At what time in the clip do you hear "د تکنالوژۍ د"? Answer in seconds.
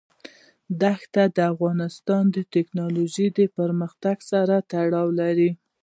2.35-3.39